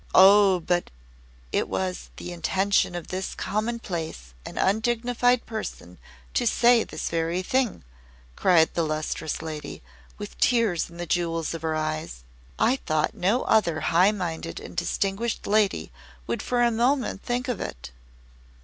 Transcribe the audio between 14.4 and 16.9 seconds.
and distinguished lady would for a